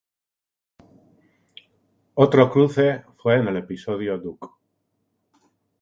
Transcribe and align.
Otro 2.15 2.51
cruce 2.51 3.03
fue 3.17 3.35
en 3.35 3.49
el 3.49 3.57
episodio 3.57 4.17
"Duck! 4.17 4.51